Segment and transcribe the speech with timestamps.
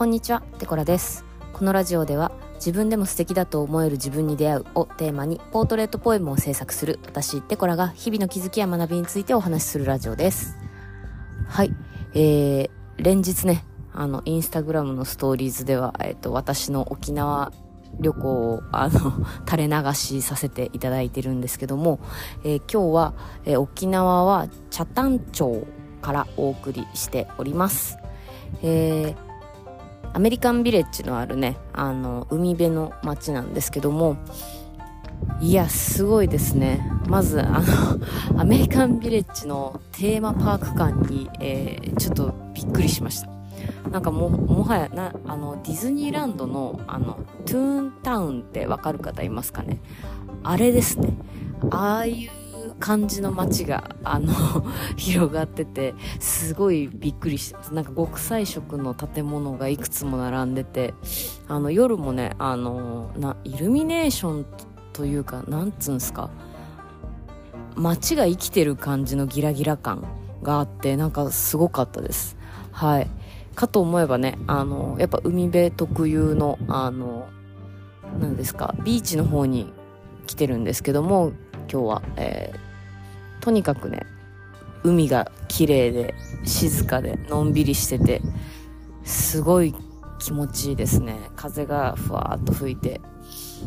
[0.00, 1.26] こんにちは、テコラです。
[1.52, 10.56] このラジオでは自分でも素敵だと思える自分に出会うをテーマにポートレートポエムを制作する私、テコラが日々の気づきや学びについてお話しするラジオです。
[11.46, 11.74] はい。
[12.14, 17.52] えー、連日ね、あの、インスタグラムのストーリーズでは、えっ、と、私の沖縄
[18.00, 19.12] 旅行を、あの、
[19.46, 22.00] 垂れ流しさせていただいてるんですけども、
[22.42, 23.12] えー今日は、
[23.44, 25.66] えー沖縄は北谷町
[26.00, 27.98] からお送りしております。
[28.62, 29.29] えー
[30.12, 34.16] アメリカンビレッジのあるね、あの、海辺の街なんですけども、
[35.40, 36.80] いや、すごいですね。
[37.06, 37.60] まず、あ
[38.34, 43.28] の、 アメリカンビレッジのテーマパーク館に、えーちょっとびっくりしました。
[43.90, 49.80] なんかも、もはや、な、あの、ディズニーランドの、あの、トゥーンタウンってわかる方いますかね？
[50.42, 51.12] あれですね。
[51.70, 52.39] ああいう
[52.80, 54.32] 感じの街が、あの、
[54.96, 57.74] 広がってて、すごいびっくりしてます。
[57.74, 60.94] なんか極彩色の建物がいくつも並んでて、
[61.46, 64.46] あの、夜もね、あの、な、イルミネーション
[64.92, 66.30] というか、なんつうんすか、
[67.76, 70.04] 街が生きてる感じのギラギラ感
[70.42, 72.36] があって、なんかすごかったです。
[72.72, 73.10] はい。
[73.54, 77.28] かと思えばね、あの、やっぱ海辺特有の、あの、
[78.18, 79.70] なんですか、ビーチの方に
[80.26, 81.32] 来てるんですけども、
[81.70, 82.69] 今日は、えー
[83.40, 84.06] とにかくね、
[84.84, 88.22] 海が綺麗で、静かで、のんびりしてて、
[89.04, 89.74] すごい
[90.18, 91.16] 気持ちいいですね。
[91.36, 93.00] 風がふわーっと吹いて、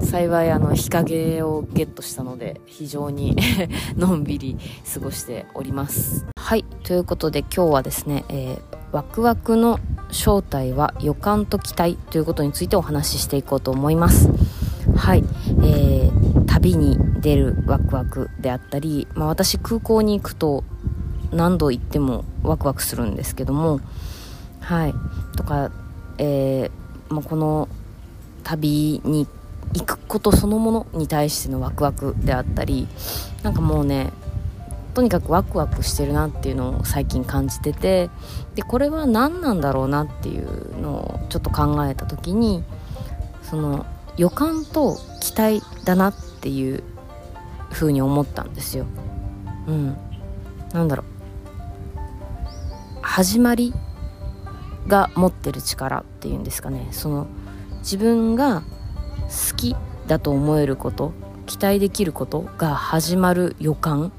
[0.00, 3.36] 幸いあの日陰をゲットしたので、非常に
[3.96, 4.56] のんびり
[4.92, 6.26] 過ごしております。
[6.36, 9.80] はい、ということで今日はですね、えーワクワクの
[10.12, 14.28] 正体は予感と期待ということについてお話ししていこうと思います。
[14.94, 15.24] はい、
[15.64, 16.23] えー、
[16.54, 20.62] 旅に出るワクワクであったり、まあ、私空港に行くと
[21.32, 23.80] 何度行ってもワクワクするんですけども
[24.60, 24.94] はい。
[25.36, 25.72] とか、
[26.18, 27.68] えーまあ、この
[28.44, 29.26] 旅に
[29.74, 32.86] 行くことそのものに対してのワクワクであったり
[33.42, 34.12] なんかもうね
[34.94, 38.10] とにかくワクワクしてるなっていうのを最近感じてて
[38.54, 42.62] でこれは何なんだろうなっていうのをちょっと考えた時に
[43.42, 43.86] その
[44.16, 46.82] 予感と期待だなっていう
[47.70, 48.86] 風に思ったんですよ。
[49.66, 49.96] うん、
[50.72, 51.14] なんだろう
[53.02, 53.72] 始まり
[54.86, 57.26] が持ってる力っていうんですかねその
[57.78, 58.62] 自分が
[59.50, 59.76] 好き
[60.06, 61.12] だと思えること
[61.46, 64.12] 期待できることが始まる予感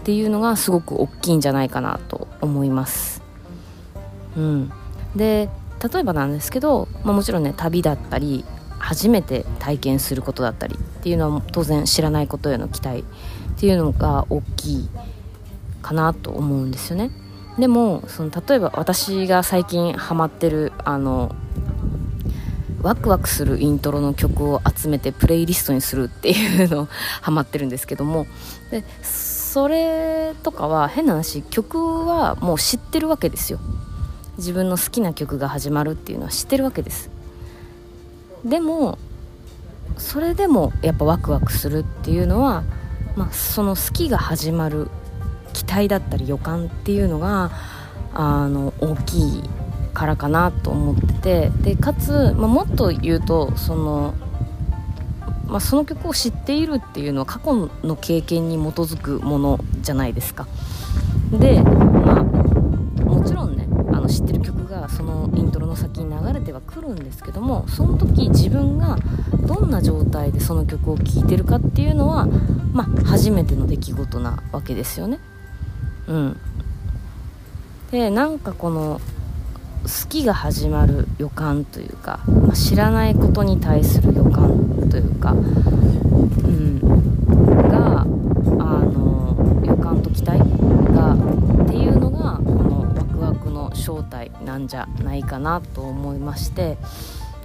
[0.00, 3.22] っていうのがすごく大きいんじゃないかなと思います。
[4.36, 4.72] うん、
[5.16, 5.48] で
[5.92, 8.44] 例えばなんですけど、まあ、もちろんね旅だったり
[8.88, 14.88] 初めて体験することだったりっていうのは当然知らないことへの期待っていうのが大きい
[15.82, 17.10] かなと思うんですよね。
[17.58, 21.36] でもその例えば私が最近ハマってるあの
[22.80, 26.88] ワクワクするイントロの曲を集めてプレイリストにするっていうのを
[27.20, 28.26] ハマってるんですけども。
[28.70, 33.58] でそれとかは変な話曲はもう知ってるわけですよ。
[34.38, 37.17] 自分の好きな曲が始まるっていうのは知ってるわけです。
[38.44, 38.98] でも
[39.96, 42.62] それでもやっぱワクワクするっていうのは、
[43.16, 44.88] まあ、その好きが始まる
[45.52, 47.50] 期待だったり予感っていうのが
[48.14, 49.42] あの大きい
[49.92, 54.14] からかなと思っててでかつ、まあ、もっと言うとその、
[55.46, 60.46] まあ、その曲を知っているっていうのは過去の経験に基づくものじゃないですか。
[61.32, 65.28] でまあもちろんねあの知ってる曲がその
[65.78, 68.98] 先に流れてはくるんですけどもその時自分が
[69.46, 72.26] どんな状態でその曲を聴いてるかっていうのは、
[72.72, 75.20] まあ、初めての出来事なわけですよね。
[76.08, 76.36] うん、
[77.90, 79.00] でなんかこの
[79.84, 86.80] 好きが始まる予感というか、まあ、知らないことに対する予感というか、うん、
[87.68, 91.16] があの予感と期待が
[93.78, 96.76] 正体なんじゃないかなと思いまして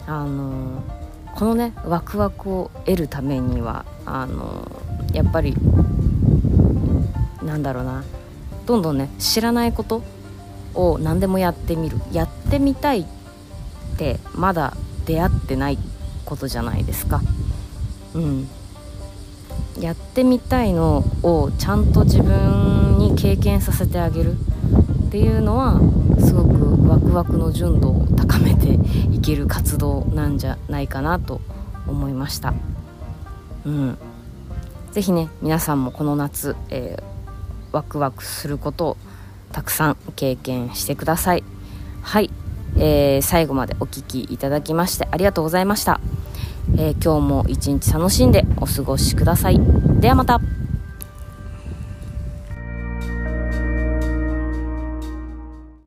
[0.08, 0.84] あの
[1.36, 4.70] このねワクワクを得るためにはあの
[5.14, 5.56] やっぱり
[7.44, 8.04] なんだろうな
[8.66, 10.04] どんどんね知らないこと
[10.76, 11.98] を何でもやってみる。
[12.12, 13.06] やってみたいっ
[13.98, 14.76] てまだ
[15.06, 15.78] 出会ってない
[16.26, 17.22] ことじゃないですか。
[18.14, 18.48] うん。
[19.80, 24.36] やってみたいのをちゃんと自分に経験させてあげる。
[25.14, 25.80] っていうのは
[26.20, 28.80] すごくワクワクの純度を高めて
[29.16, 31.40] いける活動なんじゃないかなと
[31.86, 32.56] 思いました。
[33.64, 33.98] うん。
[34.92, 37.04] ぜひね皆さんもこの夏、えー
[37.72, 38.98] ワクワクすることを
[39.52, 41.44] たくさん経験してください。
[42.02, 42.32] はい。
[42.78, 46.02] えー、最後までお聴きいただきましてありがとうございました、
[46.76, 49.60] えー、今日も一日楽しんでお過ごしください。
[50.00, 50.42] ではまた。